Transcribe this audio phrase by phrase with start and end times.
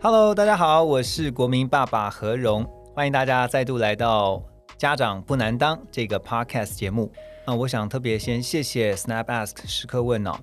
[0.00, 2.64] Hello，大家好，我是国民爸爸何荣，
[2.94, 4.36] 欢迎大家再度来到
[4.76, 7.10] 《家长不难当》这个 Podcast 节目。
[7.44, 10.38] 那我想特别先谢谢 Snap Ask 时刻问哦，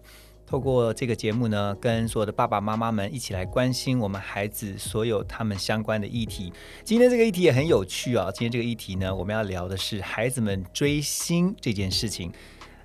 [0.45, 6.52] 透过这个节目呢，跟所有的爸爸妈妈们一起来关心我们孩子所有他们相关的议题。
[6.83, 12.30] 今天这个议题也很有趣啊，今天这个议题呢，我们要聊的是孩子们追星这件事情。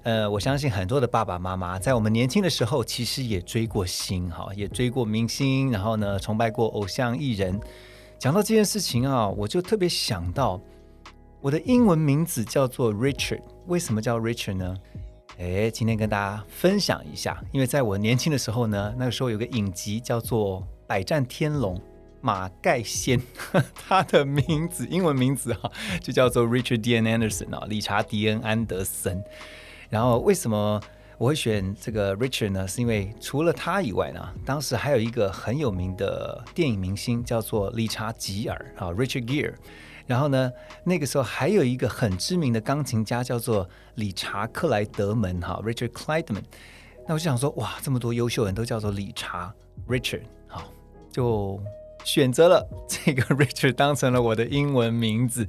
[0.02, 7.60] 呃，我相信很多的爸爸妈妈在我们年轻的时候，其实也追过星，哈，也追过明星，然后呢，崇拜过偶像艺人。
[8.18, 10.60] 讲到这件事情啊，我就特别想到
[11.40, 14.74] 我的英文名字叫做 Richard，为什么叫 Richard 呢？
[15.38, 21.76] 哎，今天跟大家分享一下，因为在我年轻的时候呢，那个时候有个影集叫做《百战天龙》，
[22.20, 23.20] 马盖先，
[23.74, 26.96] 他的名字英文名字哈就叫做 Richard D.
[26.96, 27.04] N.
[27.04, 29.22] Anderson 啊，理查迪恩安德森。
[29.90, 30.80] 然后为什么
[31.18, 32.66] 我会选这个 Richard 呢？
[32.66, 39.52] 是因为除了他以外呢，当时还有一个很有名的电影明星叫做理查吉尔啊，Richard Gear。
[40.06, 40.50] 然后呢，
[40.82, 46.42] 那个时候还有一个很知名的钢琴家叫做理查克莱德门哈，Richard Clydeman。
[47.06, 49.52] 那我就想说，哇，这么多优秀人都叫做理查
[49.88, 50.72] Richard，好，
[51.12, 51.60] 就
[52.04, 55.46] 选择了这个 Richard 当成了我的英文名字。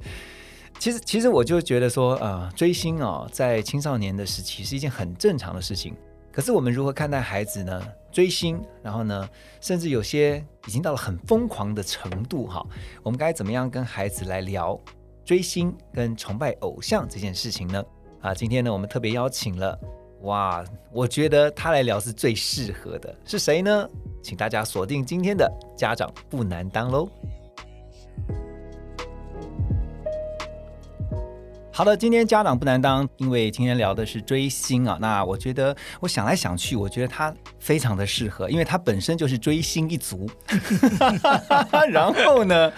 [0.82, 5.94] 其实，其实我就觉得说，呃，追星哦，在青少年的时期是一件很正常的事情。
[6.32, 7.80] 可是，我们如何看待孩子呢？
[8.10, 9.28] 追星，然后呢，
[9.60, 12.66] 甚至有些已经到了很疯狂的程度，哈，
[13.04, 14.76] 我们该怎么样跟孩子来聊
[15.24, 17.84] 追星跟崇拜偶像这件事情呢？
[18.20, 19.78] 啊，今天呢，我们特别邀请了，
[20.22, 23.88] 哇，我觉得他来聊是最适合的，是谁呢？
[24.20, 27.08] 请大家锁定今天的家长不难当喽。
[31.74, 34.98] 好的，今天家长不难当，因为今天聊的是追星啊。
[35.00, 40.28] 那我觉得，我想来想去，我觉得他非常的适合，因为他本身就是追星一族。
[41.90, 42.70] 然后呢，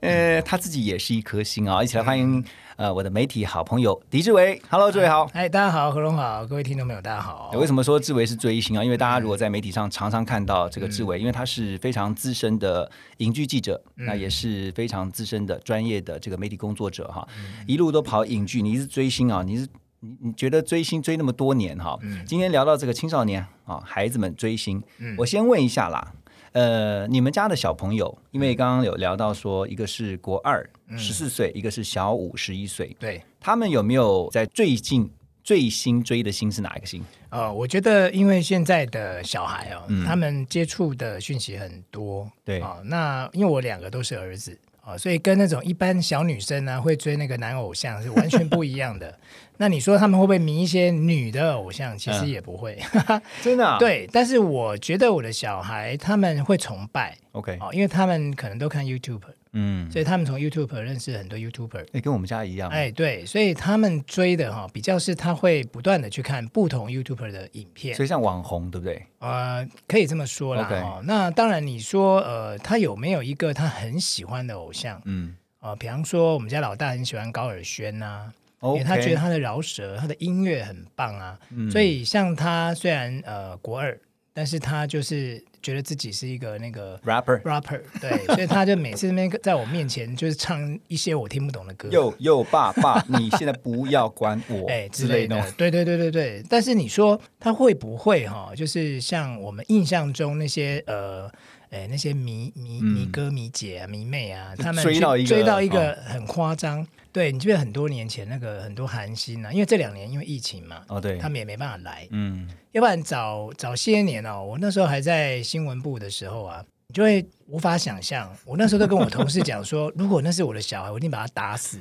[0.00, 1.82] 呃，他自己也是一颗星啊。
[1.82, 2.44] 一起来欢迎。
[2.76, 7.50] 呃，我的媒体好朋友狄志伟，Hello，志伟好，哎，大家好，何龙好，各位听众朋友，大家好。
[7.54, 8.84] 为什么说志伟是追星啊？
[8.84, 17.26] 因为大家如果在媒体上常常看到这个志伟，因为他是非常资深的影剧记者，那也是非常资深的专业的这个媒体工作者哈，
[17.66, 19.42] 一路都跑影剧，你是追星啊？
[19.42, 19.66] 你是
[20.00, 21.98] 你你觉得追星追那么多年哈？
[22.26, 24.82] 今天聊到这个青少年啊，孩子们追星，
[25.16, 26.12] 我先问一下啦。
[26.56, 33.22] 呃，你们家的小朋友，因为刚刚有聊到说，一个是国二十四岁，一个是小五十一岁，对。
[33.38, 35.06] 他们有没有在最近
[35.44, 37.04] 最新追的星是哪一个星？
[37.28, 42.58] 呃，我觉得因为现在的小孩哦，他们接触的讯息很多，对。
[42.60, 49.18] 啊，那因为我两个都是儿子啊，所以跟那种一般小女生呢会追那个男偶像是完全不一样的。
[49.58, 51.98] 那你说他们会不会迷一些女的偶像？
[51.98, 52.78] 其实也不会，
[53.42, 53.76] 真的。
[53.80, 59.22] 对，但是我觉得我的小孩他们会崇拜，OK，哦，因为他们可能都看 YouTube，
[59.52, 69.06] 嗯，所以他们从 YouTube 认识很多 YouTuber，哎，跟我们家一样，哎，对，所以他们追的哈比较是他会不断的去看不同 YouTuber 的影片，所以像网红对不对？
[69.18, 70.68] 呃，可以这么说啦。
[70.70, 75.00] 哦，那当然你说呃，他有没有一个他很喜欢的偶像？
[75.04, 78.32] 嗯，呃，比方说我们家老大很喜欢高尔宣呐。
[78.62, 81.38] 因为他觉得他的饶舌，他的音乐很棒啊，
[81.70, 83.96] 所以像他虽然呃国二，
[84.36, 96.44] 但是他就是觉得自己是一个那个 rapper rapper，对，所以他就每次那边在我面前就是唱一些我听不懂的歌， 又又爸爸，你现在不要管我 哎之类的，对对对对对。
[96.50, 101.30] 但是你说他会不会哈，就是像我们印象中那些呃。
[101.68, 106.86] 哎，那些迷迷迷哥迷姐啊、迷妹啊，他们追到一个追到一个很夸张。
[107.16, 112.06] 对你记得很多年前那个很多韩星啊，因为这两年因为疫情嘛，哦对，他们也没办法来。
[112.10, 116.62] 嗯，要不然早早些年哦，我那时候还在新闻部的时候啊。
[116.88, 121.80] 你就会无法想象，我那时候都跟我同事讲说， 如果那是我的小孩，我一定把他打死。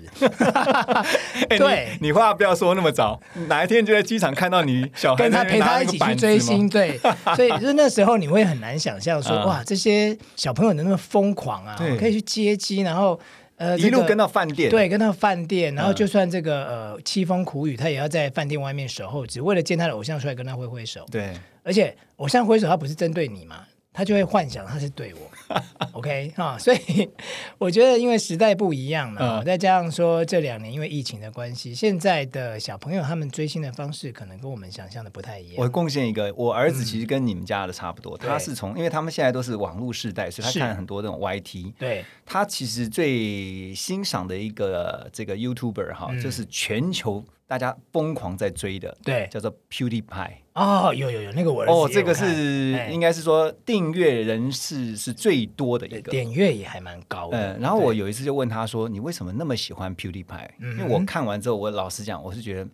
[1.47, 6.97] 对，你话不要说那么早，哪一天就在机场看到你小孩跟他陪他一起去追星，对，
[7.35, 13.19] 所以就是那时候你会很难想象说，哇，这些小朋友能那么疯狂啊，可以去接机，然后
[13.57, 21.05] 呃一路跟到饭店，对，跟到饭店，然后就算这个呃凄风苦雨，他也要在饭店外面守候，只为了见他的偶像出来跟他挥挥手。
[21.11, 23.65] 对，而且偶像挥手，他不是针对你嘛？
[23.95, 25.55] 他就会幻想他是对我，
[25.93, 26.33] OK？
[26.35, 27.09] 哈，所以
[27.57, 35.55] 我觉得因为时代不一样了，再加上说这两年因为疫情的关系，现在的小朋友他们追星的方式可能跟我们想象的不太一样。
[35.57, 41.73] 我贡献一个，我儿子其实跟你们家的差不多，他是从因为他们现在都是网络世代，所以他看很多那种 YT。
[41.79, 47.23] 对，他其实最欣赏的一个这个 YouTuber 哈，就是全球。
[47.47, 50.31] 大家疯狂在追的，对，叫做 PewDiePie。
[50.53, 57.53] 哦，有有有，那个我哦，这个是应该是说订阅人士是最多的一个，点阅也还蛮高的。
[57.53, 62.67] 嗯，然后我有一次就问他说：“你为什么那么喜欢 PewDiePie？” 因为我看完之后，我老实讲，我是觉得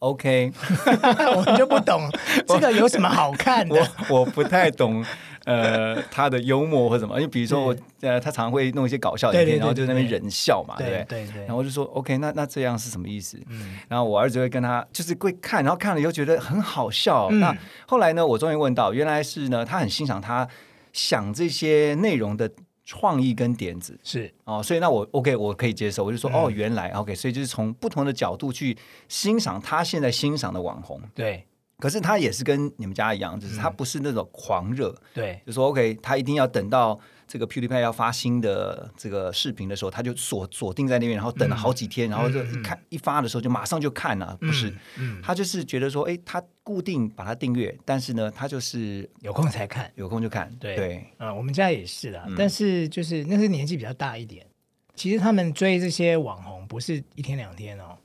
[0.00, 0.52] OK，
[1.36, 2.08] 我就不懂
[2.46, 3.74] 这个有什么好看的，
[4.10, 5.04] 我我不太懂。
[5.44, 11.04] 呃，他的幽默或什么，因为比如说我呃，他常会弄一些搞笑影片，然后就那边人笑嘛，对不对？
[11.04, 11.40] 对对。
[11.42, 13.38] 然后我就说，OK，那那这样是什么意思？
[13.48, 13.78] 嗯。
[13.88, 17.30] 然后我儿子会跟他就是会看，然后看了以后觉得很好笑。
[17.30, 17.56] 那
[17.86, 20.48] 后来呢，我终于问到，原来是呢，他很欣赏他
[20.92, 22.50] 想这些内容的
[22.86, 26.04] 创意跟点子，是哦，所以那我 OK，我可以接受。
[26.04, 28.76] 我就说，哦，原来 OK，所以就是从不同的角度去
[29.08, 31.46] 欣赏他现在欣赏的网红，对。
[31.84, 36.98] 可是他也是跟你们家一样，就是他不是那种狂热，对，就说 OK，他一定要等到
[37.28, 44.74] 这个 PewDiePie 要发新的这个视频的时候，他就锁锁定在那边，然后等了好几天，然后就一看一发的时候就马上就看了，不是，
[45.22, 50.76] 他就是觉得说，哎，他固定把它订阅，但是呢，他就是有空才看，有空就看，对。
[50.76, 54.46] 对，啊，我们家也是啦，但是就是那是年纪比较大一点，
[54.94, 57.98] 其实他们追这些网红不是一天两天哦。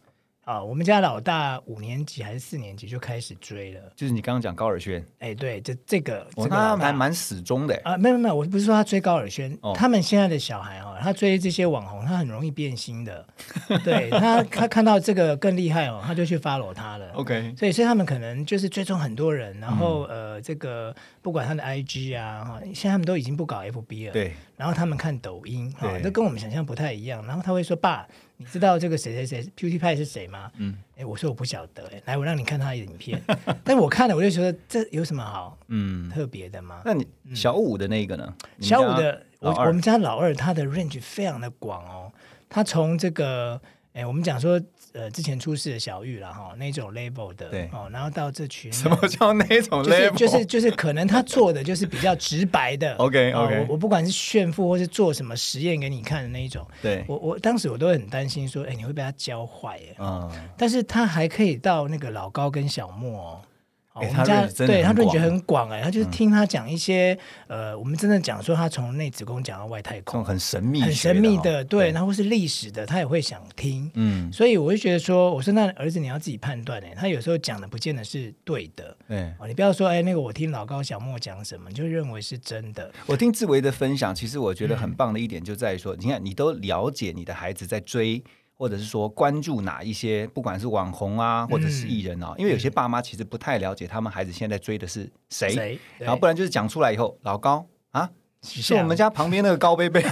[0.49, 7.79] 啊，我们家老大五年级还是四年级就开始追了，就是你刚刚讲高尔轩，哎，对，这这个，他还蛮始终的。
[7.83, 13.23] 啊，没有没有，我不是说他追高尔轩，他们现在的小孩哦，他追这些网红，他很容易变心的，
[13.85, 28.05] 对他他看到这个更厉害哦，他就去 follow 他了，OK，所以所以他们可能就是追踪很多人，然后呃，这个不管他的 IG 啊哈，现在他们都已经不搞 FB 了，对，然后他们看抖音哈，这跟我们想象不太一样，然后他会说爸。
[28.35, 30.51] 你知道这个谁谁谁 p e a u t y 派是谁吗？
[30.57, 33.21] 嗯，哎，我说我不晓得，哎，来，我让你看他的影片。
[33.63, 36.81] 但我看了，我就觉得这有什么好嗯特别的吗？
[36.83, 38.33] 那你小五的那个呢？
[38.59, 42.11] 小五的，我我们家老二他的 range 非常的广哦，
[42.49, 43.61] 他从这个，
[43.99, 44.59] 哎，我们讲说。
[44.91, 50.15] 呃，之前出事的小玉了哈，那种 label 的，对哦，然后到这群什么叫那种 label？
[50.15, 52.95] 就是就是可能他做的就是比较直白的。
[52.97, 59.95] OK OK，我我不管是炫富或是做什么实验给你看的那一种，对我我当时我都很担心说，哎，你会被他教坏耶。
[59.99, 63.39] 嗯，但是他还可以到那个老高跟小莫。
[63.99, 67.17] 我们家对他论觉很广哎，他就是听他讲一些
[67.47, 82.91] 呃，我们真的讲说他从内子宫讲到外太空，很神秘、很神秘的，对，然后是历史的，他也会想听，嗯，所以我就觉得说，我说那儿子你要自己判断哎，他有时候讲的不见得是对的，对，你不要说哎，那个我听老高小莫讲什么，就认为是真的。
[83.05, 88.23] 我听志维的分享，其实我觉得很棒的一点就在于说，你看你都了解你的孩子在追。
[88.59, 98.09] 或者是说关注哪一些，不管是网红啊，或者是艺人啊，因为有些爸妈其实不太了解他们孩子现在追的是谁，然后不然就是讲出来以后，老高啊，
[98.41, 100.03] 是我们家旁边那个高贝贝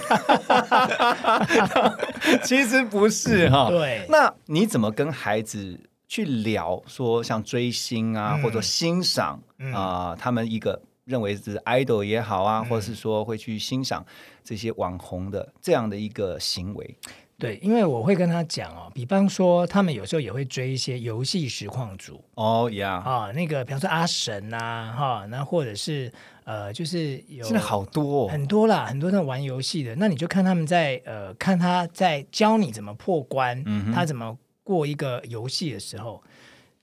[2.41, 3.67] 其实不是哈。
[3.69, 5.77] 对，那你怎么跟孩子
[6.07, 9.37] 去聊说像追星啊，或者欣赏
[9.73, 14.05] 啊，他们一个认为是 idol 也好啊，或者是说会去欣赏
[14.41, 16.97] 这些网红的这样的一个行为？
[17.39, 26.11] 对，因为我会跟他讲哦，比方说他们有时候也会追一些游戏实况组哦，Yeah 啊，那个比方说阿神呐，哈，那或者是
[26.45, 33.63] 呃，就是有现在好多很多啦，很多那种玩游戏的，那你就看他们在呃，看他在教你怎么破关，
[33.93, 36.23] 他怎么过一个游戏的时候，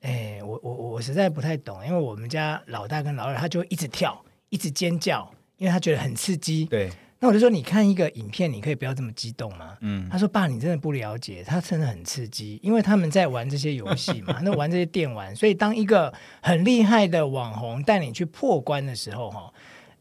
[0.02, 6.92] 哎，我我我实在不太懂，因为我们家老大跟老二他就一直跳，一直尖叫，因为他觉得很刺激，对。
[7.24, 9.78] 那我就说，你看一个影片，你可以不要这么激动吗？
[9.80, 16.12] 嗯，他说：“爸，你真的不了解，他真的很刺激，因为他们在玩这些游戏嘛， 那玩这些电玩，所以当一个
[16.42, 19.50] 很厉害的网红带你去破关的时候，哈，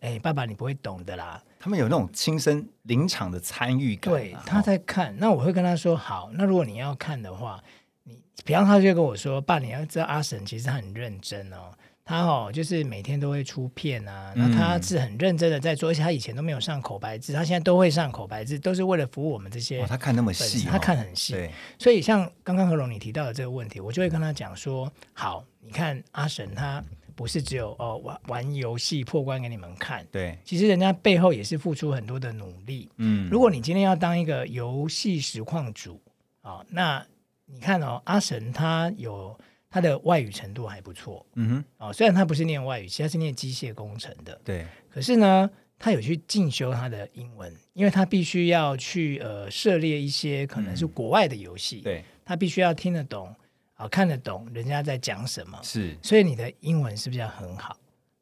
[0.02, 1.42] 哎，爸爸，你不会懂的啦。
[1.62, 4.14] 他们有那种亲身临场的参与感。
[4.14, 7.64] 对，他在看，那我会跟他说：好，那如果你要看的话，
[8.04, 11.72] 你，比方他就跟我说：爸，你要知道阿神其实他很认真哦。”
[12.06, 19.86] 他哦，就是每天都会出片啊，那他是很认真的在做，而且他以前都没有上口白字，他现在都会上口白字，都是为了服务我们这些。
[19.86, 21.34] 他看那么细，他看很细。
[21.80, 26.84] 所以像刚刚何龙你提到的这个问题，我就会跟他讲说：好，你看阿神他
[27.16, 32.90] 不是只有哦玩玩游戏破关给你们看，对，其实人家背后也是付出很多的努力。
[32.98, 36.02] 嗯，如果你今天要当一个游戏实况主
[36.42, 37.06] 啊，那
[37.46, 39.40] 你看哦，阿神他有。
[39.74, 41.26] 他的外语程度还不错。
[41.34, 44.40] 嗯哼，哦，虽然他不是念外语，其实他是念机械工程的。
[44.46, 45.50] 对，可是呢，
[45.80, 51.82] 他有去进修他的英文，因为他必须要去呃涉猎一些可能是国外的游戏。
[51.82, 53.36] 对，他必须要听得懂
[53.74, 55.58] 啊，看得懂人家在讲什么。
[55.64, 57.76] 是，所以你的英文是不是要很好？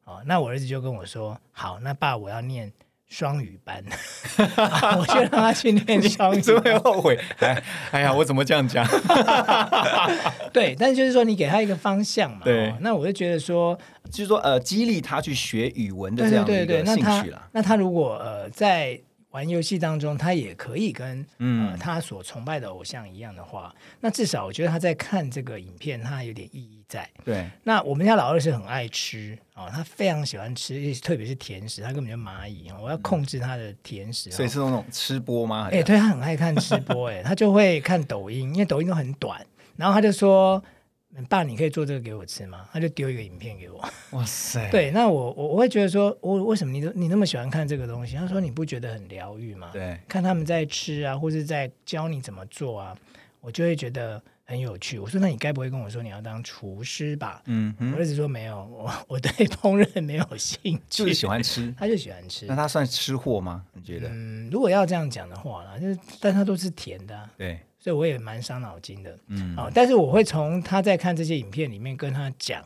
[0.04, 2.72] 哦，那我儿子就跟我说：“好，那爸，我要念。”
[3.12, 3.84] 双语班，
[4.98, 7.18] 我就让他去念双语，真会后悔。
[7.40, 8.86] 哎，哎呀，我怎么这样讲？
[10.50, 12.40] 对，但是就是说，你给他一个方向嘛。
[12.42, 13.78] 对，那我就觉得说，
[14.10, 17.48] 就是说，呃，激励他去学语文的这样的一个兴趣了。
[17.52, 18.98] 那他如果呃在。
[19.32, 27.08] 玩游戏当中，他也可以跟呃他所崇拜的偶像一样的话，那至少我觉得他在看这个影片，他有点意义在。
[27.24, 35.68] 对，那我们家老二是很爱吃啊，他非常喜欢吃，特别是甜食，他根本就蚂蚁我要控制他的甜食，所以是那种吃播吗？
[35.72, 39.44] 哎，对他很爱看吃播， 哎，他就会看抖音，因为抖音都很短，
[39.76, 40.62] 然后他就说。
[41.28, 42.66] 爸，你可以做这个给我吃吗？
[42.72, 43.84] 他就丢一个影片给我。
[44.12, 44.66] 哇塞！
[44.72, 48.16] 对，那我我我会觉得说，我为什么你你那么喜欢看这个东西？
[48.16, 49.68] 他说你不觉得很疗愈吗？
[49.74, 52.96] 对，看他们在吃啊，或是在教你怎么做啊，
[53.42, 54.22] 我就会觉得
[54.52, 54.98] 很有趣。
[54.98, 57.42] 我说那你该不会跟我说你要当厨师吧？
[57.46, 62.44] 嗯，我儿子说没有，我我对烹饪没有兴趣，就是喜欢吃， 他就喜欢吃。
[62.44, 63.64] 那他算吃货吗？
[63.72, 64.08] 你觉得？
[64.10, 67.30] 嗯，如果要这样讲的话啦，就是，但他都是甜的。
[67.38, 67.58] 对。
[67.78, 72.62] 所以我也蛮伤脑筋的，嗯，哦，但是我会从他在看这些影片里面跟他讲，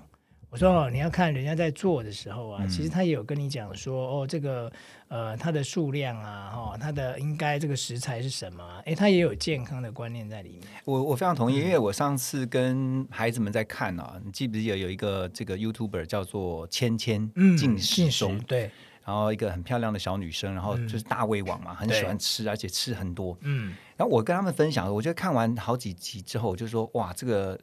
[0.50, 4.70] 我说哦，你要看人家在做的时候啊，其实他也有跟你讲说，哦，这个
[5.08, 8.64] 呃，它的数量啊，哈，它的应该这个食材是什么？
[8.86, 10.62] 哎，他也有健康的观念在里面。
[10.84, 18.70] 我我非常同意，因为我上次跟孩子们在看啊，你记不记得有一个这个 YouTuber 叫做芊芊进食中，对。
[19.04, 23.38] 然后一个很漂亮的小女生，然后就是大胃王嘛，很喜欢吃，而且吃很多。
[23.42, 27.56] 嗯，然后我跟他们分享，我觉得看完好几集之后，我就说哇，这个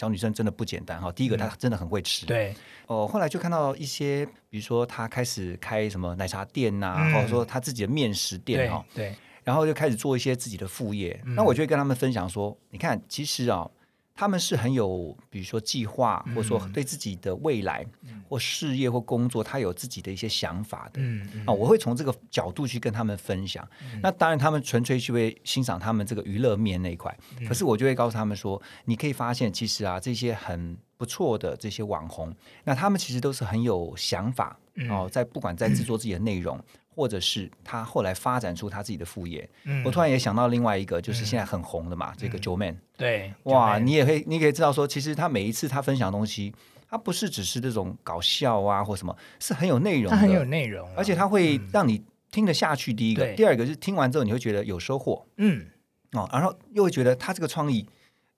[0.00, 1.12] 小女生真的不简单哈。
[1.12, 2.24] 第一个，她真的很会吃。
[2.24, 2.54] 对。
[2.86, 8.82] 哦，后来就看到一些，比如说她开始开什么奶茶店呐，或者说她自己的面食店哈。
[8.94, 9.14] 对。
[9.44, 11.20] 然后就开始做一些自己的副业。
[11.36, 13.70] 那我就会跟他们分享说，你看，其实啊。
[14.20, 17.86] 他们是很有，比如说计划，或者说对自己的未来
[18.28, 21.00] 或事业或工作，他有自己的一些想法的。
[21.46, 23.66] 啊，我会从这个角度去跟他们分享。
[24.02, 27.16] 那当然，他们纯粹去会欣赏他们这个娱乐面那一块。
[27.48, 32.30] 可是我就会告诉他们说，你可以发现，其实啊，这些很不错的这些网红，
[32.64, 34.54] 那他们其实都是很有想法
[34.90, 36.62] 哦，在不管在制作自己的内容。
[36.94, 39.48] 或者是他后来发展出他自己的副业，
[39.84, 42.76] 我突然也想到另外一个，就是现在很红的嘛，这个 Joe Man。
[42.96, 46.52] 对，哇，你也可以，你可以知道说，其实他每一次他分享的东西，
[46.88, 52.92] 他不是只是这种搞笑啊或什么，是很有内容，他很有内容，而且他会让你听得下去。
[52.92, 55.66] 第一个，第二个是听完之后你会觉得有收获，嗯，
[56.12, 57.86] 哦，然后又会觉得他这个创意。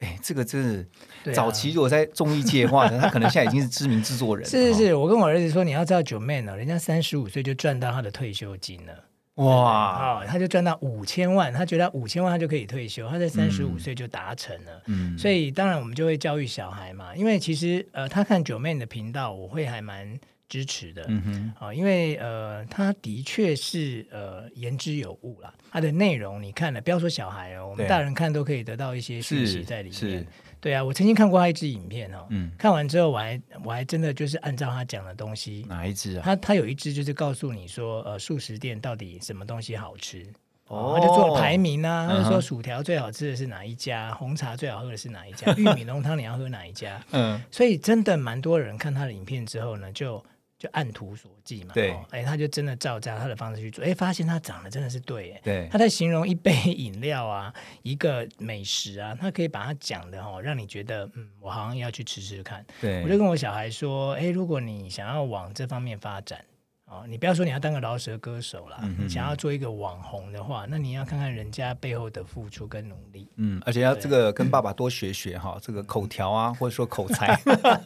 [0.02, 4.44] 哎，这个真是早期如果在综艺界的话，他可能现在已经是知名制作人。
[4.46, 8.92] 是是是，我跟我儿子说，你要知道九妹呢，人家三十五岁就赚到他的退休金了。
[9.36, 14.82] 哇，哦，他就赚到五千万，他觉得五千万他就可以退休，他在三十五岁就达成了。
[14.86, 20.18] 嗯，所以当然我们就会教育小孩嘛，因为其实呃，他看九妹的频道，我会还蛮。
[20.52, 21.22] 支持的，嗯
[21.58, 25.50] 哼，啊，因为呃，他的确是呃言之有物啦。
[25.70, 30.26] 他的内容你看了，不要说小孩哦，我们大人看都可以得到一些讯息在里面。
[30.60, 36.22] 对啊，我曾经看过他一支影片哦，嗯，看完之后我还我还真的就是按照他讲的东西，哪一支啊？
[36.22, 40.26] 他他有一支就是告诉你说，呃，素食店到底什么东西好吃
[40.68, 47.02] 哦，他就做排名啊，他就说薯条最好吃的是哪一家，红茶最好喝的是哪一家，玉米浓汤你要喝哪一家？
[47.12, 50.22] 嗯，所以真的蛮多人看他的影片之后呢，就。
[50.62, 57.52] 就按图索骥嘛，对，哎，他就真的照着他的方式去做，哎，发现他长得真的是对，哎，对，他在形容一杯 饮料啊，
[57.82, 62.64] 一个美食啊，他可以把它讲的哦，让你觉得，嗯，我好像要去吃吃看。
[62.80, 66.44] 对，我就跟我小孩说，哎，如果你想要往这方面发展。
[66.92, 73.26] 哦，你不要说你要当个饶舌歌手啦，你想要做一个网红的话，那你要看看人家背后的付出跟努力。
[73.36, 77.34] 嗯，而且要这个跟爸爸多学学哈，这个口条啊，或者说口才，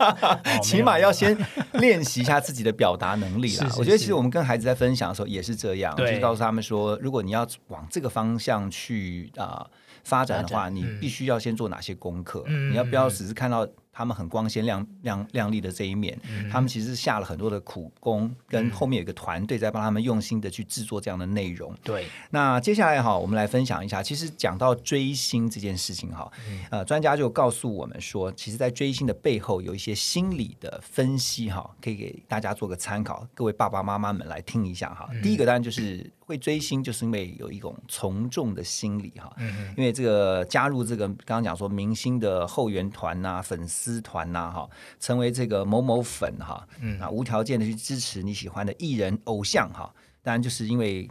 [0.60, 1.38] 起码要先
[1.74, 3.70] 练习一下自己的表达能力啦。
[3.78, 9.64] 我觉得其实我们跟孩子在分享的时候也是这样，就是告诉他们说，如果你要往这个方向去啊
[10.02, 12.44] 发展的话，你必须要先做哪些功课。
[12.48, 13.64] 你要不要只是看到？
[13.96, 16.20] 他们很光鲜亮亮亮丽的这一面，
[16.52, 21.74] 他们其实下了很多的苦功，跟后面有一个团队在帮他们用心的去制作这样的内容。
[21.82, 26.30] 对，那接下来哈，我们来分享一下，其实讲到追星这件事情哈，
[26.68, 35.08] 呃，专家就告诉我们说，其实，在追星的背后有一些心理的分析哈，可以给大家做个参考，各位爸爸妈妈们来听一下哈。
[35.22, 39.34] 第一个当然就是会追星，就是因为有一种从众的心理哈，
[39.74, 43.85] 因为这个加入这个刚刚讲说明星的后援团呐，粉丝。
[43.94, 49.94] 丝团呐，哈，成为这个某某粉哈，嗯啊，无条件的去支持你喜欢的艺人偶像哈。
[50.22, 51.08] 当然，就是因为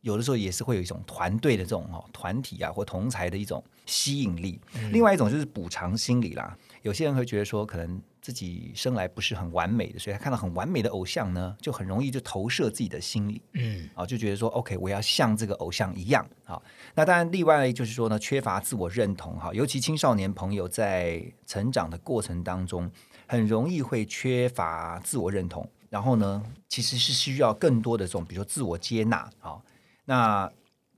[0.00, 4.60] 有的时候也是会有一种团队的这种哈团体啊或同才的一种吸引力。
[4.92, 8.00] 另外一种就是补偿心理啦，有些人会觉得说可能。
[8.26, 16.60] 自己生来不是很完美的，所以他看到很完美的偶像呢，就很容易就投射自己的心理，嗯，啊，就觉得说，OK，我要像这个偶像一样，啊，
[16.96, 22.90] 那当然另外就是说呢，缺乏自我认同，哈，尤其青少年朋友在成长的过程当中，
[23.28, 29.62] 很容易会缺乏自我认同，然后呢，其实是需要更多的这种，比如说自我接纳，啊，
[30.06, 30.50] 那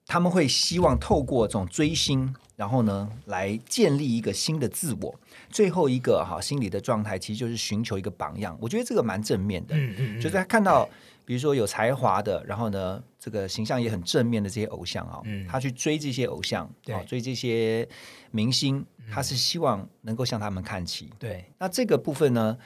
[0.07, 5.15] 他们会希望透过这种追星，然后呢，来建立一个新的自我。
[5.51, 8.57] 最后一个哈心理的状态，其实就是寻求一个榜样。
[8.61, 10.89] 我觉得这个蛮正面的，嗯嗯，就是他看到，
[11.25, 17.89] 比如说有才华的，然后呢，这个形象也很正面的这些偶像啊，他去追这些偶像，对，追这些
[18.31, 21.11] 明星，他是希望能够向他们看齐。
[21.19, 22.57] 对，那这个部分呢，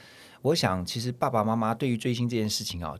[0.41, 2.95] 我想其实爸爸妈妈对于追星这件事情啊。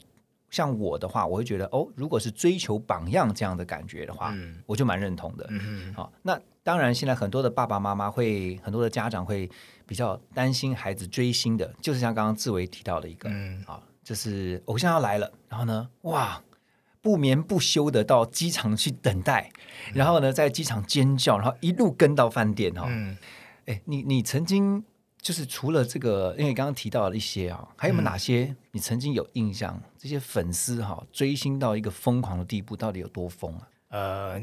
[0.53, 4.31] 像我的话，我会觉得哦，如果是追求榜样这样的感觉的话，
[4.67, 5.49] 我就蛮认同的。
[5.95, 9.49] 好，那当然，现在很多的爸爸妈妈会，很多的家长会
[9.87, 13.27] 比较担心孩子追星的，就是像刚刚志伟提到的一个，
[13.65, 16.39] 啊，就是偶像要来了，然后呢，哇，
[17.01, 19.49] 不眠不休的到机场去等待，
[19.95, 22.87] 然后呢，在机场尖叫，然后一路跟到饭店哈。
[23.65, 24.83] 哎，你你曾经。
[25.23, 29.81] 就是除了这个，因为刚刚提到了一些啊，还有没有哪些你曾经有印象？
[29.97, 33.67] 这些粉丝哈追星到一个疯狂的地步，到底有多疯啊？
[33.87, 34.41] 呃，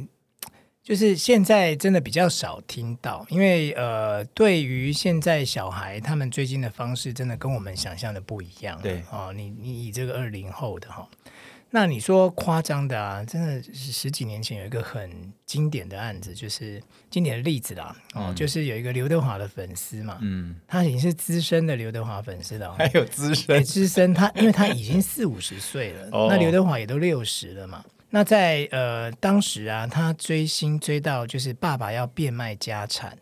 [0.82, 8.80] 就是现在真的比较少听到，因为呃，对于现在小孩他们追星的方式，真的跟我们想象的不一样。
[8.80, 11.06] 对哦，你你以这个二零后的哈。
[11.70, 13.24] 那你说夸张的啊？
[13.24, 17.96] 真的是十几年前有一个很经典的案子，就是经典的例子啦。
[18.14, 27.84] 哦，就是有一个刘德华的粉丝嘛，嗯，他已经是资深的刘德华粉丝了，还有资深资深，他因为他已经四五十岁了，那刘德华也都六十了嘛。
[28.10, 33.16] 那在呃当时啊，他追星追到就是爸爸要变卖家产。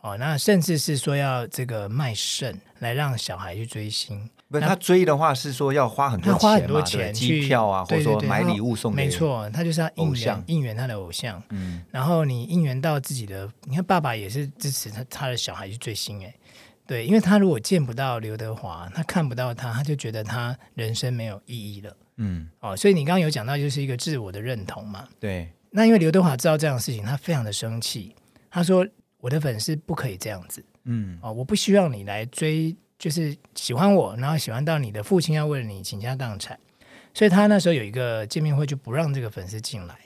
[0.00, 16.34] 哦，那甚至是说要这个卖肾来让小孩去追星，不是他追的话是说要花很多花很多钱机票啊，或者说买礼物送，没错，他就是要应援应援他的偶像，嗯，然后你应援到自己的，你看爸爸也是支持他他的小孩去追星，哎，
[16.86, 28.14] 对，因为他如果见不到刘德华，他看不到他，他就觉得他人生没有意义了，嗯，哦，所以你刚刚有讲到就是一个自我的认同嘛，对，那因为刘德华知道这样的事情，他非常的生气，
[28.50, 28.86] 他说。
[29.22, 36.56] 我的粉丝不可以这样子，嗯，哦，我不希望你来追，就是喜欢我，然后喜欢到你的父亲要为了你倾家荡产，
[37.12, 39.98] 所以他那时候有一个见面会就不让这个粉丝进来。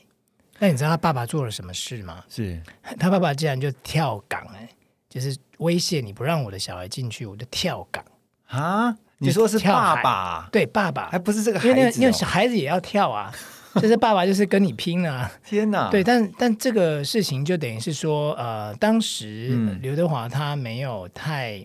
[0.58, 2.24] 那你知道他爸爸做了什么事吗？
[2.26, 2.58] 是
[2.98, 4.66] 他爸爸竟然就跳岗，哎，
[5.10, 8.02] 就是威胁你不让我的小孩进去，我就跳岗
[8.46, 8.96] 啊！
[9.18, 10.48] 你说是爸爸？
[10.50, 13.30] 对，爸爸，还不是这个孩子，因为小孩子也要跳啊。
[13.74, 15.30] 就是爸爸就是跟你拼啊！
[15.44, 15.90] 天哪！
[15.90, 19.48] 对，但但这个事情就等于是说，呃，当时
[19.82, 21.62] 刘德华他没有太，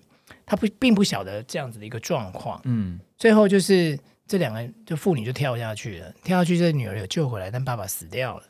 [0.51, 2.59] 他不并不晓得这样子的一个状况。
[2.65, 8.43] 嗯，最后就是这两个就妇女就跳下去了，跳下去，这女儿有救回来，但爸爸死掉了。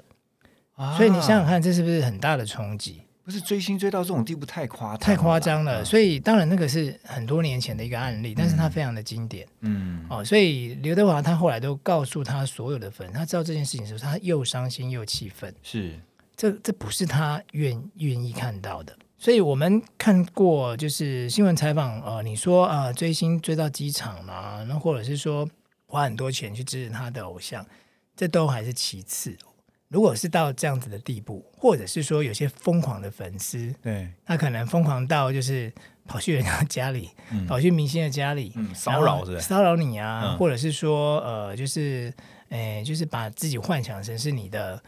[0.77, 0.97] 啊！
[0.97, 3.03] 所以你想想看，这是不是很大的冲击？
[3.23, 15.93] 不是追星追到这种地步太夸张太夸张了，所以当然那个是很多年前的一个案例，但是他非常的经典，嗯哦，所以刘德华他后来都告诉他所有的粉，他知道这件事情的时候，他又伤心又气愤，是
[16.35, 25.47] 这这不是他愿愿意看到的，所以我们看过就是新闻采访，呃，你说啊追星追到机场嘛，那或者是说
[25.85, 27.63] 花很多钱去支持他的偶像，
[28.15, 29.37] 这都还是其次。
[29.89, 35.71] 如果是到这样子的地步，或者是说有些疯狂的粉丝，对，他可能疯狂到就是
[36.07, 37.11] 跑去人家家里，
[37.47, 42.11] 跑去明星的家里，骚扰是骚扰你啊，或者是说呃，就是
[42.49, 44.81] 诶，就是把自己幻想成是你的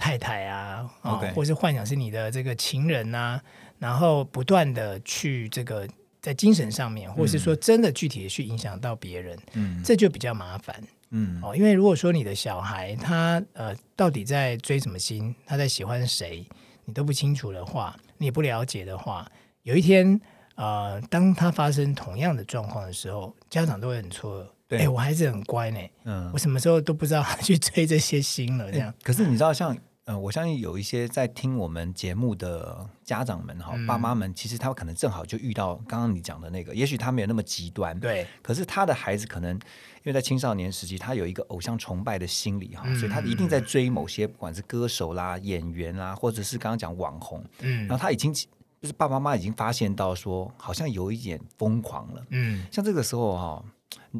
[0.00, 3.38] 太太啊，啊，或是幻想是你的这个情人呐，
[3.78, 5.86] 然后不断的去这个
[6.22, 10.82] 在精神上面，或者是说真的具体的去影响到别人，嗯，这就比较麻烦。
[11.10, 16.46] 嗯哦，因为如果说你的小孩他呃到底在追什么星，他在喜欢谁，
[16.86, 19.30] 你都不清楚的话，你也不了解的话，
[19.64, 20.18] 有一天
[20.54, 24.78] 呃，当他发生同样的状况的时候，家长都会很错愕。
[24.78, 28.94] 哎，我孩子很乖呢，嗯，我什么时候都不知道去追这些星了，这样。
[29.02, 29.76] 可是你知道像。
[30.10, 38.26] 嗯，我相信有一些在听我们节目的家长们哈，爸妈们，其实他可能正好就遇到刚刚你讲的那个，也许他没有那么极端，对。
[38.42, 39.60] 可是他的孩子可能因
[40.06, 48.48] 为在青少年时期，他有一个偶像崇拜的心理哈，所以他一定在追某些不管是歌手啦、演员啦，或者是刚刚讲网红，嗯，然后他已经就
[48.82, 52.26] 是爸爸妈妈已经发现到说，好像有一点疯狂了。
[52.30, 53.64] 嗯，像这个时候哈，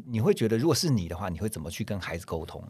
[0.07, 2.63] 你会觉得如果是你的话，你会怎么去跟孩子沟通？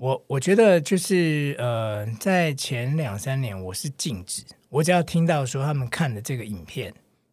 [0.00, 6.90] 我我觉得就是呃，在前两三年我是禁止，我只要听到说他们看的这个影片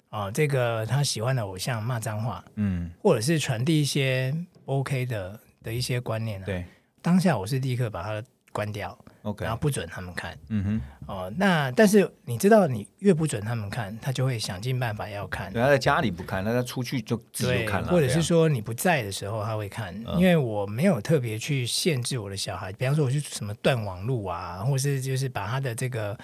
[0.10, 6.66] 啊，这个他喜欢的偶像骂脏话，嗯，或者是传递一些 OK 的的一些观念，对，
[7.02, 8.98] 当下我是立刻把它关掉。
[9.28, 15.52] OK，然后不准他们看，嗯哼，哦，那但是你知道，你越不准他们看，他就会想尽办法要看。
[15.52, 17.90] 对他在家里不看，那他出去就自己看了。
[17.90, 26.18] 或者是说你不在的时候他会看，因为我没有特别去限制我的小孩，比方说我去什么断网路啊，或是就是把他的这个。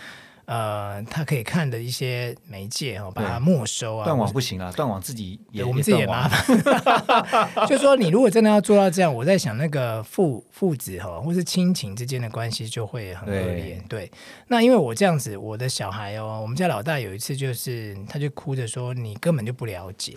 [0.46, 4.04] 呃，他可以看的一些媒介哦，把它没收啊。
[4.06, 6.60] 断网不行啊，断网自己也我们自己也麻烦。
[7.68, 13.82] 就说你如果真的要做到这样，我在想那个父父子哈，或是亲情之间的关系就会很恶劣。
[13.88, 14.12] 对，
[14.48, 20.16] 那因为我这样子，我的小孩哦，我们家老大有一次就是，他就哭着说：“你根本就不了解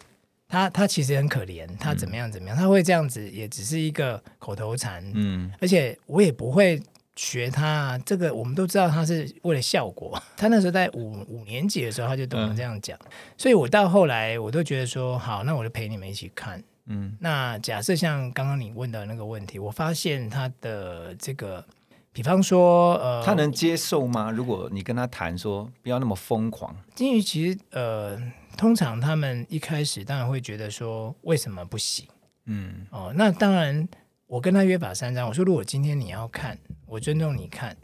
[0.49, 5.05] 他，他其实很可怜，他怎么样怎么样，他会这样子，也只是一个口头禅。
[5.15, 6.83] 嗯，而且我也不会。”
[7.16, 10.22] 学他这个，我们都知道他是为了效果。
[10.37, 12.98] 他那时候在五五年级的时候，他就懂得这样讲。
[13.38, 16.62] 所以我到后来，我都觉得说，好，那我就陪你们一起看。
[16.87, 21.64] 嗯，那假设像刚刚你问的那个问题，我发现他的这个，
[22.12, 24.31] 比方说，呃，他能接受吗？
[24.31, 26.76] 如果你跟他谈说，不要那么疯狂。
[26.94, 28.20] 金鱼其实，呃，
[28.57, 32.07] 通常他们一开始当然会觉得说，为什么不行？
[32.44, 33.88] 嗯，哦，那当然。
[34.29, 37.77] 我跟他约法三章，我说如果今天你要看，我尊重你看，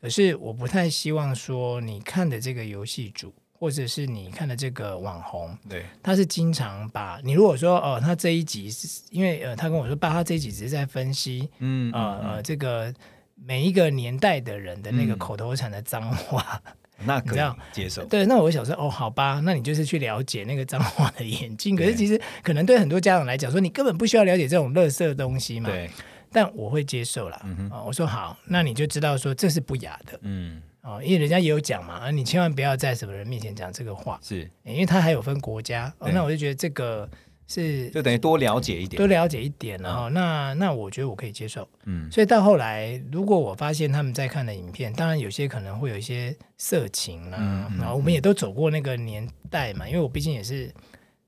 [0.00, 12.92] 可是我不太希望说你看的这个游戏主，或者是你看的这个网红，对，他是经常把你如果说哦，他这一集是因为呃，他跟我说爸，他这一集只是在分析，嗯呃呃，这个
[13.34, 16.62] 每一个年代的人的那个口头禅的脏话。
[17.04, 17.40] 那可以
[17.72, 21.74] 接受，对，那我想说，哦，好吧，那你就是去了解那个脏话的眼镜。
[21.74, 25.68] 可是其实可能对很多家长来讲，说你根本不需要了解这种垃圾东西嘛。
[25.68, 25.90] 对，
[26.32, 27.36] 但我会接受了。
[27.70, 30.18] 啊，我说好，那你就知道说这是不雅的。
[30.22, 34.18] 嗯，哦，因为人家也有讲嘛，啊，你千万不要在什么人面前讲这个话。
[34.22, 35.92] 是，因为他还有分国家。
[36.00, 37.08] 那我就觉得这个。
[37.48, 50.72] 是，就等于多了解一点，多了解一点，然后那那我觉得我可以接受，嗯，所以到后来，如果我发现他们在看的影片，当然有些可能会有一些色情啦，然后我们也都走过那个年代嘛，因为我毕竟也是，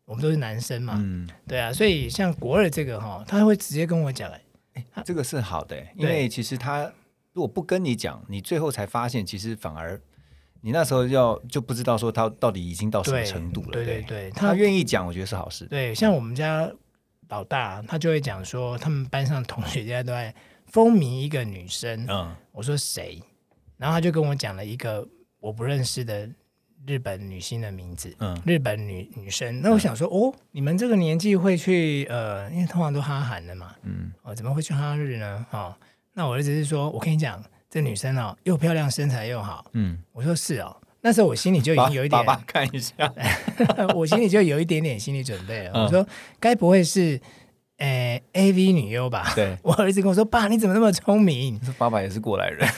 [0.07, 4.31] 我们都是男生嘛，嗯，对啊，所以像国二这个哈，他会直接跟我讲，
[4.75, 6.93] 哎，这个是好的，因为其实他
[7.33, 10.01] 如果不跟你讲，你最后才发现，其实反而。
[10.67, 13.73] 你那时候要就不知道说他到底已经到什么程度了。
[13.73, 15.67] 对对对，他愿意讲，我觉得是好事。
[15.67, 16.67] 对，像我们家
[17.29, 20.35] 老大，他就会讲说，他们班上同学现在都在
[20.69, 22.07] 风靡一个女生。
[22.09, 23.23] 嗯，我说谁？
[23.77, 25.07] 然后他就跟我讲了一个
[25.39, 26.27] 我不认识的
[26.87, 28.15] 日本女星的名字。
[28.19, 29.61] 嗯，日本女女生。
[29.61, 33.75] 那我想说，哦，你们这个年纪会去呃，因为通常都哈韩的嘛。
[33.83, 35.47] 嗯，哦，怎么会去哈日呢？
[35.51, 35.75] 哦，
[36.13, 37.43] 那我的意思是说，我跟你讲。
[37.71, 39.69] 这女生哦，又漂亮，身材又好。
[39.73, 40.77] 嗯，我说是哦。
[41.01, 42.95] 那时候我心里就已经有一点，爸爸看一下，
[43.97, 45.83] 我心里就有一点点心理准备了。
[45.83, 46.07] 我说，
[46.39, 47.21] 该不会是
[47.79, 49.33] 诶 A V 女优吧？
[49.35, 52.69] 对， 我儿子跟我说：“爸，你怎么那么聪明？”爸爸也是过来人，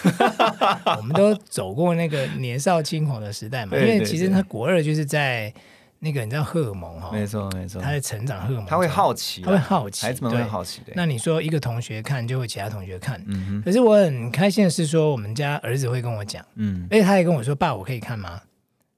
[0.98, 3.76] 我们都走过那个年少轻狂的时代嘛。
[3.76, 5.52] 因为其实他国二就是在。
[5.98, 7.10] 那个你知道荷尔蒙哈？
[7.10, 10.92] 没错没错，他的成长荷尔蒙，他会好奇，他会好奇，孩子们会好奇的。
[10.94, 13.20] 那你说一个同学看，就会其他同学看。
[13.26, 13.62] 嗯。
[13.64, 18.42] 可是我很开心的是说，我们家儿子会跟我讲，嗯，而且他也跟我说：“爸，我可以看吗？”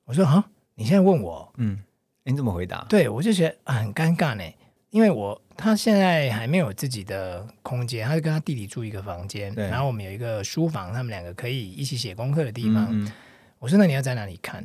[0.07, 1.79] 我说：“啊，你现在问我，嗯，
[2.25, 4.43] 你怎么回答？”对我就觉得很尴尬呢，
[4.91, 13.13] 因为我他现在还没有自己的空间，他就跟他弟弟住一个房间，然后我们有一个书房，他们两个可以一起写功课的地方。
[13.59, 14.65] 我说：“那你要在哪里看？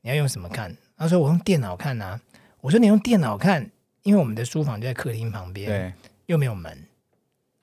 [0.00, 2.20] 你要用什么看？”他说：“我用电脑看啊。”
[2.60, 3.70] 我说：“你用电脑看，
[4.02, 5.92] 因为我们的书房就在客厅旁边，对，
[6.26, 6.76] 又没有门，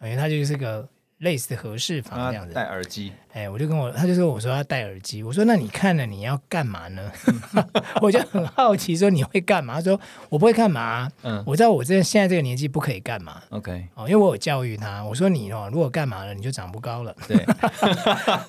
[0.02, 0.88] 因为它就是个。”
[1.20, 3.12] 类似的合适房这样子，戴耳机。
[3.32, 5.22] 哎，我就跟我，他就说，我说要戴耳机。
[5.22, 7.12] 我说，那你看了你要干嘛呢？
[8.02, 9.76] 我就很好奇，说你会干嘛？
[9.76, 11.10] 他说我不会干嘛。
[11.22, 13.42] 嗯，我知道我这现在这个年纪不可以干嘛。
[13.50, 17.16] OK，哦，因为我有教育他，我说你哦，如果干嘛了，你就长不高了。
[17.28, 17.38] 对，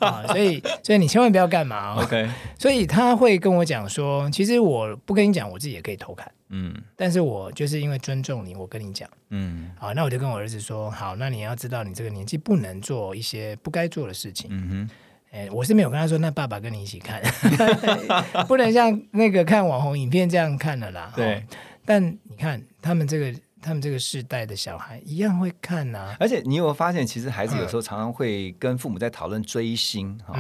[0.01, 2.03] 啊， 所以所以你千万不要干嘛。
[2.03, 6.31] OK，所以他会跟我讲说，其实我不跟你讲，我自己也可以偷看。
[6.53, 14.91] 嗯，但是我就是因为尊重你，我跟你讲，嗯，好，那我就跟我儿子说，好，那你要知道，你这个年纪不能做一些不该做的事情，嗯哼，
[15.33, 17.21] 哎，我是没有跟他说，那爸爸跟你一起看，
[18.49, 21.45] 不能像那个看网红影片这样看的啦，对，
[21.85, 26.17] 但你看他们这个他们这个世代的小孩一样会看呐。
[26.19, 30.35] 而且你有没有发现，其实孩子有时候常常会跟父母在讨论追星哈，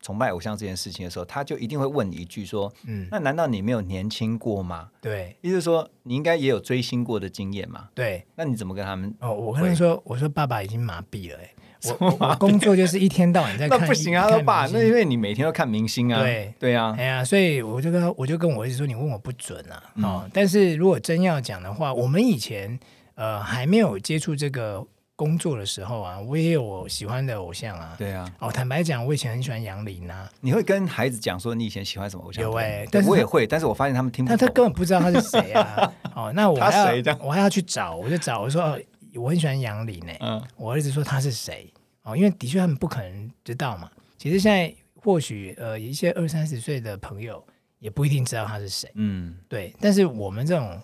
[0.00, 7.88] 崇拜偶像这件事情的时候，他就一定会问你一句说：“嗯，那难道你没有年轻过吗？”对，意思说你应该也有追星过的经验嘛？
[7.92, 9.12] 对，那你怎么跟他们？
[9.20, 11.50] 哦，我跟他说：“我说爸爸已经麻痹了。”哎。
[11.98, 22.78] 我工作就是一天到晚在 看，那不行啊，爸，那因为你每天都看明星啊，对对啊，哎呀，所以我就跟我就跟我儿子说，你问我不准啊，哦，但是如果真要讲的话，我们以前
[23.14, 24.84] 呃还没有接触这个
[25.14, 32.42] 工作的时候啊，我也有我喜欢的偶像啊，对啊，哦，坦白讲，我以前很喜欢杨林啊，你会跟孩子讲说你以前喜欢什么偶像？
[32.42, 38.78] 有哎，但是我也会，但是我发现他们听不懂，他他根本不知道他是谁啊，哦，那我还要我还要去找，我就找我说
[39.16, 41.72] 我很喜欢杨林呢，嗯，我儿子说他是谁？
[42.02, 43.90] 哦，因为的确他们不可能知道嘛。
[44.16, 47.44] 其实现在或许呃一些二三十岁的朋友
[47.78, 48.90] 也不一定知道他是谁。
[48.94, 49.74] 嗯，对。
[49.80, 50.80] 但是我们这种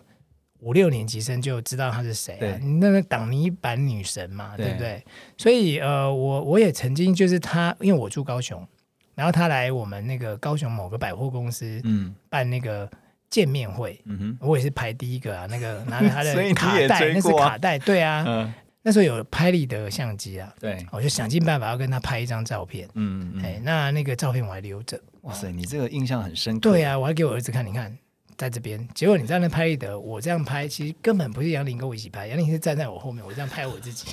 [0.60, 2.58] 五六年级生就知道他是谁啊？
[2.80, 5.04] 那个挡泥板女神嘛，对不对？
[5.36, 8.66] 所以呃，我我也曾经就是他，因为我住高雄，
[9.14, 12.88] 然后他来我们那个高雄某个百货公司，嗯，办那个
[13.32, 14.00] 见面会。
[14.04, 18.54] 嗯哼，我也是排第一个啊，那个 拿着他的卡带，那是卡带，对啊。
[18.84, 22.88] 那时候有拍立得相机啊，对，我就想尽办法要跟他拍一张照片。
[22.94, 25.00] 嗯嗯，哎，那那个照片我还留着。
[25.20, 26.60] 哇塞，你这个印象很深刻。
[26.60, 27.96] 对啊，我还给我儿子看，你看
[28.36, 28.88] 在这边。
[28.92, 34.08] 结果你在那拍立得，我这样拍，其实根本不是杨林跟我一起拍，杨林是站在我后面，我这样拍我自己。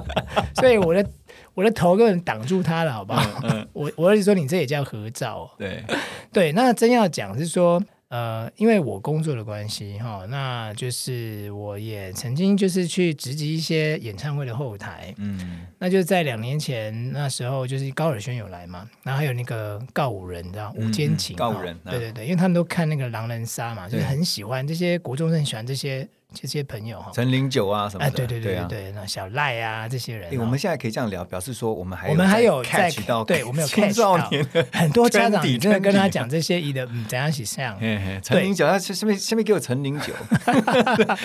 [0.56, 1.06] 所以我的
[1.52, 3.42] 我的头根本挡住他了，好不好？
[3.74, 5.50] 我我儿子说你这也叫合照。
[5.58, 5.84] 对
[6.32, 7.84] 对，那真要讲是说。
[8.08, 26.08] 呃，因为我工作的关系哈，那就是我也曾经就是去直击一些演唱会的后台，嗯，那就在两年前那时候，就是高尔宣有来嘛，然后还有那个告五人，你知道五间情，告五人，对对对，因为他们都看那个狼人杀嘛，就是很喜欢这些国中生，很喜欢这些。
[26.34, 37.78] 这些朋友哈，陈零九啊什么的，对对对对那小赖啊这些人，我们现在可以这样聊，表示说我们还我们还有在到，对我们有青少年很多家长真的跟他讲这些，的嗯怎样洗像，
[38.22, 40.12] 陈零九，他下面下面给我陈零九，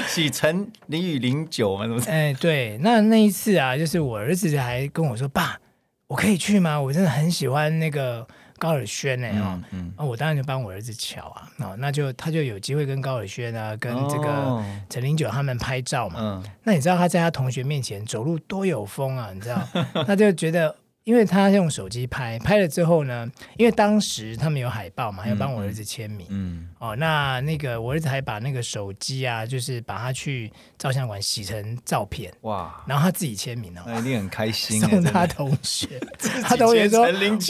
[0.07, 2.01] 洗陈零与零九嘛，怎么？
[2.07, 5.59] 哎，对，那那一次啊，就是我儿子还跟我说，爸，
[6.07, 6.79] 我可以去吗？
[6.79, 8.27] 我真的很喜欢那个。
[8.61, 9.27] 高尔宣呢？
[9.41, 9.59] 哦，
[9.97, 16.19] 啊，我当然就帮我儿子瞧啊，哦，那就他就有机会跟高尔宣啊，跟这个陈林九他们拍照嘛。
[16.19, 19.31] 嗯，那你知道他在他同学面前走路多有风啊？
[19.33, 19.67] 你知道，
[20.05, 20.75] 他就觉得。
[21.03, 26.27] 因为他用手机拍，拍了之后呢，因为当时他们有海报嘛，要帮我儿子签名。
[26.29, 32.31] 嗯，哦，那那个我儿子还把那个手机啊，就是把他去照相馆洗成照片。
[32.41, 32.83] 哇！
[32.87, 34.79] 然后他自己签名哦，那一定很开心。
[34.87, 35.99] 送 他同学，
[36.43, 37.03] 他同学说：“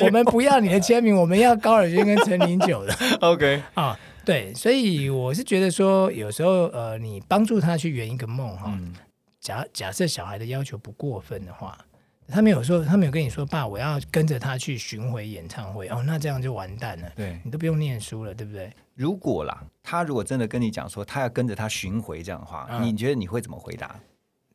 [0.05, 2.95] 我们不要你的签名，我们要高尔军跟陈零九的。
[3.19, 8.79] ”OK 啊，对，所以我是觉得说，有时候呃，你帮助他去圆一个梦哈，
[9.41, 11.77] 假假设小孩的要求不过分的话。
[12.27, 17.11] 他没有说，他没有跟你说，爸，我要跟着他去巡回演唱会哦，那这样就完蛋了。
[17.15, 18.71] 对你都不用念书了，对不对？
[18.95, 23.99] 如果啦，他如果真的跟你讲说，他要跟着他巡回这样的话，你觉得你会怎么回答？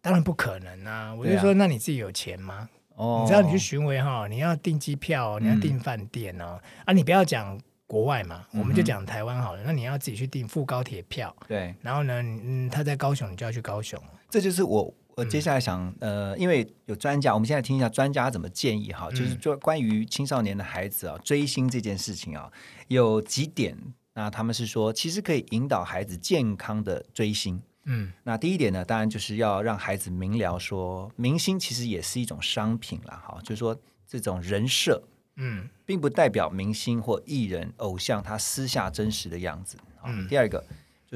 [0.01, 1.15] 当然不可能啊！
[1.15, 2.69] 我就说，那你自己有钱吗？
[2.95, 9.63] 哦，你知道你去巡回哈，你要订机票，你要订饭店哦，啊，你不要讲国外嘛，我们就讲台湾好了。
[9.65, 14.01] 那你要自己去订副高铁票，对，然后呢，嗯，他在高雄，你就要去高雄。
[14.31, 14.95] 这就是我。
[15.17, 22.53] 我接下来想，呃，因为有专家，我们现在听一下专家怎么建议哈，就是说关于青少年的孩子啊，追星这件事情啊，
[22.89, 23.75] 有几点，
[24.13, 27.63] 那他们是说，其实可以引导孩子健康的追星。
[27.85, 33.75] 嗯，那第一点呢，当然就是要让孩子明了说，明星其实也是一种商品了哈，就是说
[34.07, 35.03] 这种人设，
[35.37, 39.79] 嗯，并不代表明星或艺人偶像他私下真实的样子。
[40.05, 40.63] 嗯，第二个。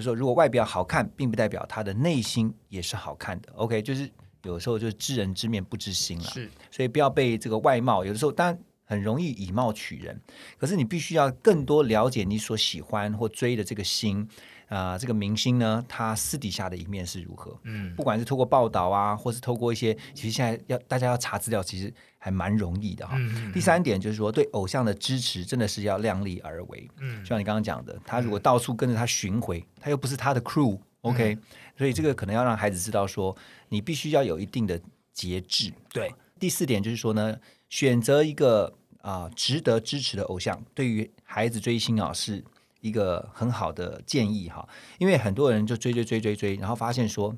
[0.00, 3.52] 就是说，如果外表好看，并不代表他的内心也是好看的。
[3.54, 4.10] OK，就是
[4.44, 6.24] 有时候就是知人知面不知心了。
[6.24, 10.18] 是，所以不要被这个外貌，有的时候当然很容易以貌取人，
[10.56, 14.26] 可是你必须要更多了解你所喜欢或追的这个星。
[14.70, 17.58] 啊，这个明星呢，他私底下的一面是如何？
[17.64, 23.18] 嗯，不管是透过报道啊，或是透过一些，其实现在要大家要查资料，其实还蛮容易的哈。
[23.52, 26.88] 第三点就是说，对偶像的支持真的是要量力而为。
[27.00, 31.36] 嗯，就像你刚刚讲的，他如果到处跟着他巡回，他又不是他的 crew，OK，
[31.76, 33.36] 所以这个可能要让孩子知道说，
[33.70, 34.80] 你必须要有一定的
[35.12, 35.72] 节制。
[35.92, 37.36] 对，第四点就是说呢，
[37.68, 42.44] 选择一个啊值得支持的偶像，对于孩子追星啊是。
[42.80, 47.36] 一个很好的建议哈，因为很多人就追追追追追，然后发现说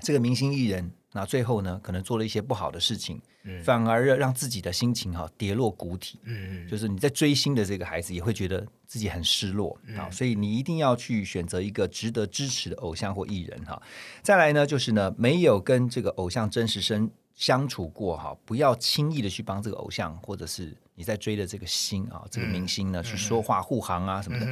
[0.00, 3.20] 这个明星艺人那最后呢，可能做了一些不好的事情，
[3.62, 6.18] 反而让自己的心情哈跌落谷底。
[6.22, 13.80] 嗯嗯，就是你在追星的这个孩子也会觉得自己很失落啊，所以你一定要去选择一个值得支持的偶像或艺人哈。
[14.22, 24.46] 再来呢，就是呢，没有跟这个偶像真实生相处过哈，不要轻易的去帮这个偶像或者是你在追的这个星啊，这个明星呢去说话护航啊什么的。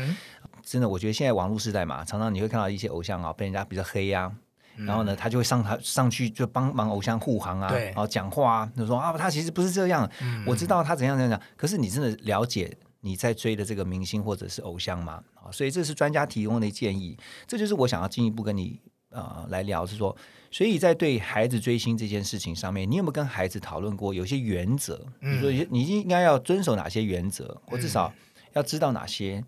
[0.62, 4.31] 真的，我觉得现在网络时代嘛，常常你会看到一些偶像啊被人家比较黑呀。
[4.76, 10.11] 然后呢，他就会上他上去就帮忙偶像护航啊，然后讲话啊，就说啊，他其实不是这样，
[10.46, 11.40] 我知道他怎样怎样。
[11.57, 15.22] 可是你真的了解你在追的这个明星或者是偶像吗？
[15.35, 20.16] 啊，所以这是专家提供的建议，这就是我想要进一步跟你呃来聊，是说，
[20.51, 24.96] 所以在对孩子追星这件事情上面，你有没有跟孩子讨论过有些原则？
[25.20, 28.12] 比如说，你应该要遵守哪些原则，或至少
[28.55, 29.44] 要知道哪些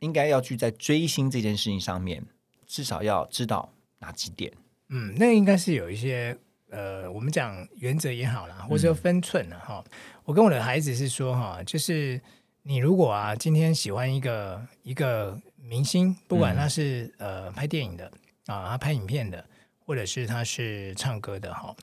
[0.00, 2.24] 应该要去在追星这件事情上面，
[2.66, 4.52] 至少要知道哪几点？
[4.88, 6.36] 嗯，那应该是有一些
[6.70, 9.82] 呃，我们讲原则也好啦，或者说分寸了哈。
[10.24, 12.20] 我跟我的孩子是说哈，就是
[12.62, 18.10] 你如果啊，今天喜欢一个一个明星，不管他是呃拍电影的
[18.46, 19.44] 啊，他拍影片的，
[19.78, 21.74] 或者是他是唱歌的哈，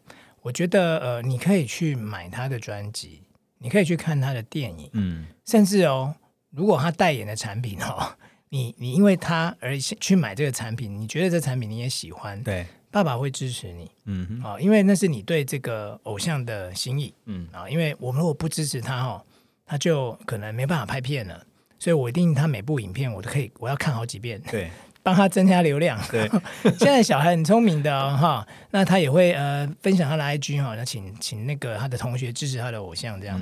[0.41, 3.21] 我觉得呃，你可以去买他的专辑，
[3.59, 6.15] 你可以去看他的电影，嗯，甚至哦，
[6.49, 8.15] 如果他代言的产品哦，
[8.49, 12.65] 你你因为他而去买这个产品，你觉得这产品你也喜欢，对。
[12.91, 17.47] 爸爸会支持你，嗯，啊，因为那是你对这个偶像的心意，嗯。
[17.51, 19.19] 啊，因为我们如果不支持他哦，
[19.65, 21.43] 他就可能没办法拍片了，
[21.79, 24.69] 所以我一定他每部影片我都可以，我要看好几遍，对，
[25.03, 25.99] 帮他增加流量。
[26.09, 26.27] 对，
[26.79, 33.39] 现在小孩很聪明的哈，那他也会呃分享他的 IG 哈，那请请那个他的同学支持他的偶像这样。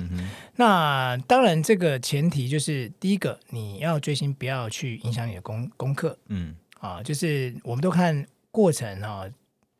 [0.56, 9.26] 那当然这个前提就是第一个你要追星，不要去影响你的功功课，嗯啊，就是我们都看过程哈。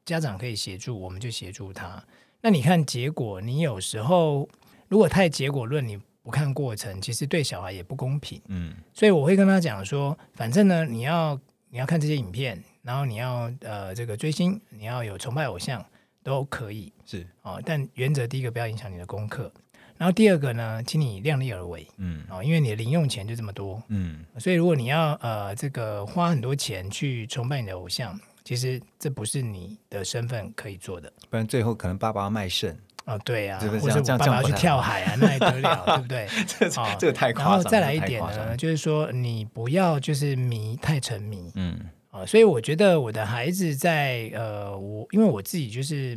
[0.04, 2.02] 家长可以协助，我们就协助他。
[2.40, 4.48] 那你看结果，你有时候
[4.88, 8.42] 如果太结果论，你不看过程，其实对小孩也不公平。
[8.48, 11.38] 嗯，所以我会跟他讲说，反正呢，你要
[11.72, 15.82] 你要看这些影片，然后你要呃这个追星，你要有崇拜偶像
[16.22, 17.58] 都可以是哦。
[17.64, 19.50] 但原则第一个不要影响你的功课，
[19.96, 21.88] 然后第二个呢，请你量力而为。
[21.96, 23.82] 嗯，哦，因为你的零用钱就这么多。
[23.88, 28.20] 嗯，所以如果你要呃这个花很多钱去崇拜你的偶像。
[28.44, 36.28] 其实这不是你的身份可以做的，不然最后可能爸爸要卖肾哦，对呀，或者我爸爸要去跳海啊，那还得了， 对不对？
[36.46, 37.52] 这这个太夸张。
[37.54, 41.78] 然后再来一点呢，就是说你不要就是迷太沉迷，嗯
[42.10, 46.16] 啊，所以我觉得我的孩子在呃，我因为我自己就是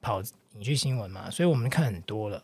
[0.00, 0.20] 跑
[0.54, 2.42] 影剧新闻嘛，所以我们看很多了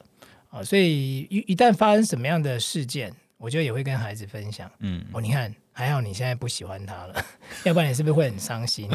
[0.51, 5.53] 啊，所以一一旦发生什么样的事件，我就也会跟孩子分享，嗯哦，你看。
[5.75, 7.25] 还好你现在不喜欢他了，
[7.65, 8.91] 要不然你是不是会很伤心？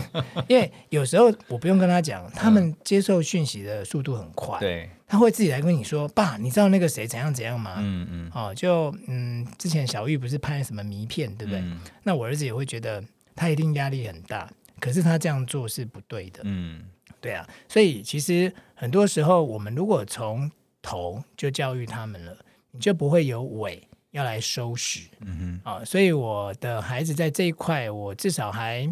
[0.48, 11.64] 因为有时候我不用跟他讲，他们接受讯息的速度很快，对，他会自己来跟你说：“爸，你知道那个谁怎样怎样吗？”嗯嗯，哦，就嗯，之前小玉不是拍什么迷片，对不对？
[12.04, 13.04] 那我儿子也会觉得
[13.36, 14.48] 他一定压力很大，
[14.80, 16.42] 可是他这样做是不对的。
[16.44, 16.84] 嗯，
[17.20, 20.52] 对啊，所以其实很多时候我们如果从
[20.84, 22.38] 头就教育他们了，
[22.70, 23.82] 你就不会有尾。
[24.12, 28.92] 要来收拾，嗯哼，啊，所以我的孩子在这一块，我至少还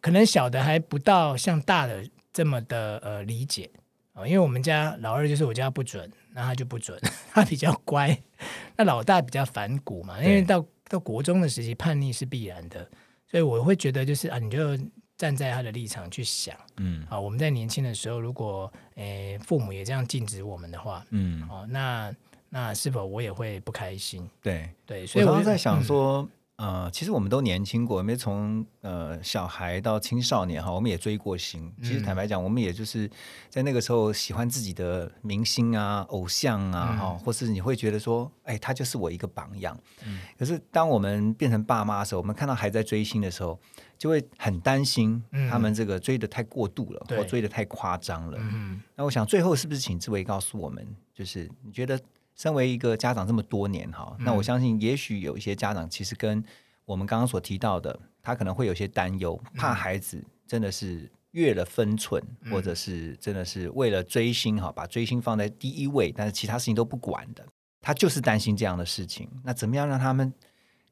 [0.00, 3.70] 可能小的还不到像大的这么的呃理解。
[4.12, 6.98] 啊，因为我们家老二就是我家不准，那他就不准，
[7.30, 8.18] 他比较乖，
[8.76, 12.90] 那老大比较反骨嘛，因为到到国中的时期叛逆是必然的，
[13.30, 14.76] 所以我会觉得就是啊，你就
[15.16, 22.12] 站在他的立场去想，嗯，啊，我们在年轻的时候，如果诶父母也这样禁止我们的话，嗯，哦，那。
[22.50, 24.28] 那是否我也会不开心？
[24.42, 31.72] 对对，所以我在想说，呃，其实我们都年轻过，没从呃小孩到青少年哈，我们也追过星。
[31.82, 33.08] 其实坦白讲，我们也就是
[33.48, 39.78] 在那个时候喜欢自己的明星啊、偶像啊，哈，或是你会觉得说，哎，他就是我一个榜样。
[40.06, 40.18] 嗯。
[40.38, 43.56] 可是当我们变成爸妈的时候，我们看到还在追星的时候，
[43.98, 48.38] 就会很担心他们这个追的太过度了，或追的太夸张了。
[48.40, 48.80] 嗯。
[48.96, 50.84] 那我想最后是不是请志伟告诉我们，
[51.14, 52.00] 就是你觉得？
[52.38, 56.42] 身为一个家长这么多年哈，那我相信也许有一些家长其实跟
[56.84, 67.44] 我们刚刚所提到的，他可能会有些担忧，怕孩子真的是越了分寸，或者是真的是为了追星哈，把追星放在第一位，但是其他事情都不管的，
[67.80, 69.28] 他就是担心这样的事情。
[69.42, 70.32] 那怎么样让他们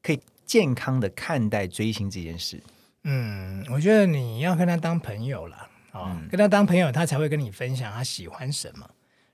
[0.03, 2.61] 可以健康的看待追星这件事？
[3.03, 8.89] 嗯，我觉得你要跟他当朋友了啊，跟他当朋友，他才会跟你分享他喜欢什么。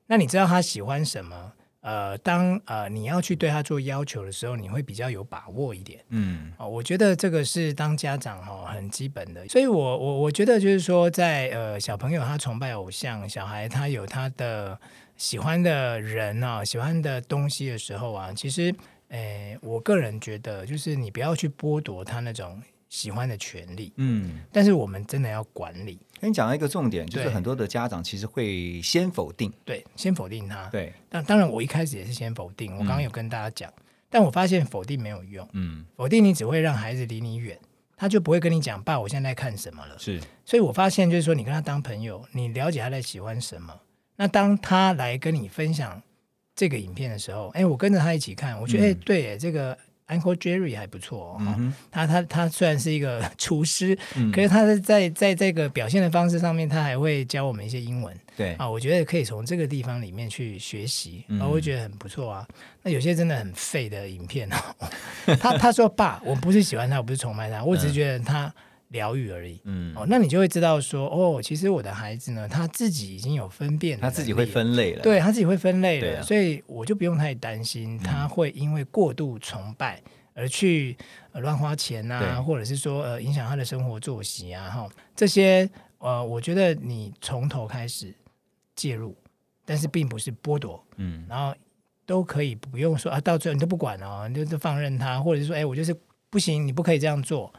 [0.06, 1.54] 那你知道他喜欢什么？
[1.84, 6.00] 呃，当呃你要去对他做要求的时候，你会比较有把握一点。
[6.10, 9.46] 嗯，哦，我觉得这个是当家长哈很基本的。
[9.50, 14.80] 所以我我我觉得就是说，在呃小朋友他崇拜偶像，小孩他有他的
[15.18, 18.74] 喜欢的人啊，喜欢的东西的时候啊，其实，
[19.10, 22.62] 诶，我个人觉得就是你不要去剥夺他那种
[22.94, 23.92] 喜欢的权利。
[23.96, 25.98] 嗯，但是我们真的要管理。
[26.22, 30.70] 跟你讲到一个重点，就是很多的家长其实会先否定，对，先否定他。
[30.70, 32.72] 对，但当然我一开始也是先否定。
[32.74, 33.74] 我刚刚有跟大家讲，
[34.12, 35.50] 但我发现否定没有用。
[35.54, 37.58] 嗯，否定你只会让孩子离你远，
[37.98, 39.98] 他就不会跟你讲爸，我现在在看什么了。
[39.98, 43.82] 是，所以我发现就是说，你跟他当朋友，你了解他在喜欢什么。
[44.18, 46.00] 那当他来跟你分享
[46.56, 49.76] 这个影片的时候，哎，我跟着他一起看，我觉得哎，对，这个。
[50.08, 53.98] Uncle Jerry 还不错哦，他他他虽然是一个 厨师，
[54.34, 58.16] 可是他是在在这个表现的方式上面，他还会教我们一些英文。
[58.36, 62.48] 对啊，我觉得可以从这个地方里面去学习，我会觉得很不错啊。
[62.82, 68.54] 那有些真的很废的影片哦， 他他说爸，我不是喜欢他，我不是崇拜他，我只是觉得他。
[68.94, 80.02] 疗愈而已，嗯，哦，那你就会知道说，哦，其实我的孩子呢，他自己已经有分辨，他自己会分类了，对他自己会分类了，所以我就不用太担心他会因为过度崇拜
[80.34, 80.96] 而去
[81.34, 88.14] 乱花钱啊，或者是说呃影响他的生活作息啊，哈，这些呃，我觉得你从头开始
[88.76, 89.16] 介入，
[89.66, 91.56] 但是并不是剥夺，嗯，然后
[92.06, 95.96] 都可以不用说啊，到最后你都不管哦，你就就放任他，或者是说，哎，我就是
[96.30, 97.52] 不行，你不可以这样做。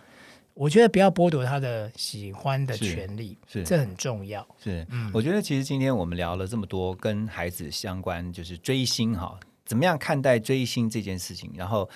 [0.55, 4.47] 我觉得不要剥夺他的喜欢的权利，是这很重要。
[4.63, 11.51] 是，嗯，我觉得其实今天我们聊了这么多跟孩子相关，就是追星哈，怎么样看待追星这件事情？
[11.57, 11.91] 然后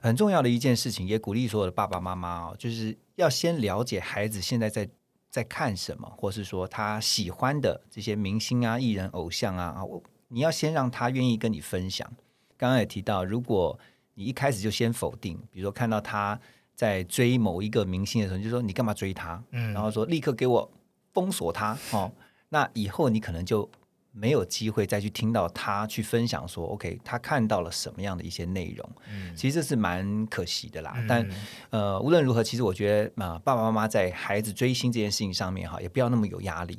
[0.00, 4.88] 很重要的一件事情，也鼓励所有的爸爸妈妈哦，就是要先了解孩子现在在
[5.30, 9.84] 在看什么，或是说他喜欢的这些明星啊、艺人、偶像啊啊，
[10.28, 12.10] 你要先让他愿意跟你分享。
[12.56, 13.78] 刚刚也提到，如果
[14.14, 16.40] 你一开始就先否定，比如说看到他。
[16.78, 19.42] 在追某一个明星的时候，就说你干嘛追他？
[19.50, 20.70] 嗯，然后说立刻给我
[21.12, 22.08] 封锁他哦。
[22.50, 23.68] 那以后你可能就
[24.12, 28.88] 没有机会再去听到他去分享说，OK，他看到了什么样的一些内容。
[29.10, 31.04] 嗯，其实这是蛮可惜的啦。
[31.08, 31.28] 但
[31.70, 36.74] 呃，无论如何，其实我觉得啊，爸爸妈妈在孩子追星这件事情上面哈，也不要那么有压力，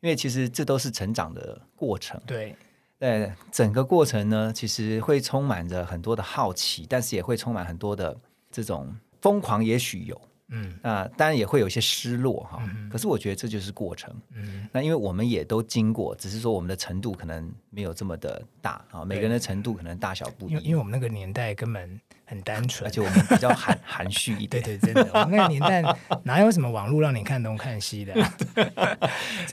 [0.00, 2.20] 因为其实这都是成长的过程。
[2.26, 2.54] 对，
[2.98, 8.14] 呃，整个过程呢，其实会充满着很多的好奇，但是也会充满很多的
[8.50, 8.94] 这种。
[9.20, 12.62] 疯狂也许有，嗯，那当然也会有一些失落哈。
[12.90, 19.04] 可是我觉得这就是过程，嗯，那因为我们也都经过，只是说我们的程度可能没有这么的大啊。
[19.04, 24.62] 每个人的程度可能大小不一，因为我们那个年代根本很单纯，而且我们比较含含蓄一点。
[24.62, 25.82] 对对，真的，我们那个年代
[26.22, 28.14] 哪有什么网络让你看东看西的？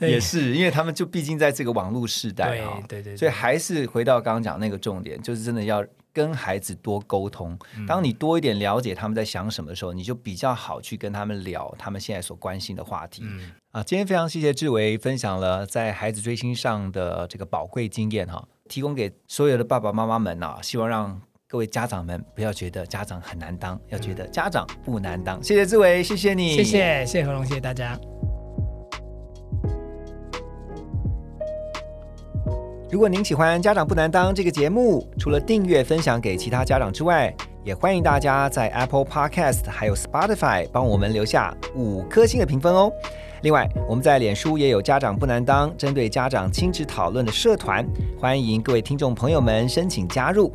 [0.00, 5.84] 也是，因为他们就毕竟在这个网络时代啊，对对，所以还是回到刚刚讲那个重点，就是真的要。
[6.16, 13.22] 跟孩子多沟通，当你多一点了解他们在想什么的时候，你就比较好去跟他们聊他们现在所关心的话题。
[13.72, 25.42] 啊，今天非常谢谢志伟分享了在孩子追星上的这个宝贵经验哈，提供给所有的爸爸妈妈们啊，希望让各位家长们不要觉得家长很难当，要觉得家长不难当。
[25.42, 28.00] 谢谢志伟，谢谢你，谢谢谢谢何龙，谢谢大家。
[32.88, 37.34] 如果您喜欢《家长不难当》这个节目，除了订阅、分享给其他家长之外，
[37.64, 42.88] 也欢迎大家在 Apple Podcast 还有 Spotify 帮我们留下五颗星的评分哦。
[43.42, 47.84] 另外，我们在脸书也有《家长不难当》针对家长亲子讨论的社团，
[48.20, 50.52] 欢迎各位听众朋友们申请加入。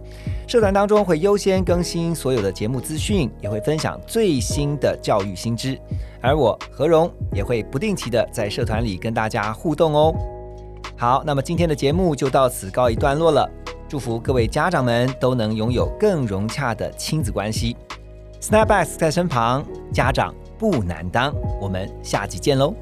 [0.47, 5.77] 社团当中会优先更新所有的节目资讯，也会分享最新的教育新知，
[6.21, 10.15] 而我何荣也会不定期的在社团里跟大家互动哦。
[11.01, 13.49] 好，那么今天的节目就到此告一段落了。
[13.89, 17.75] 祝福各位家长们都能拥有更融洽的亲子关系。
[18.39, 21.33] Snapbacks 在身旁，家长不难当。
[21.59, 22.75] 我们下集见喽。